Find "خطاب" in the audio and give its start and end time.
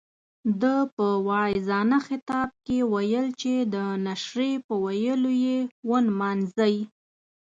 2.07-2.49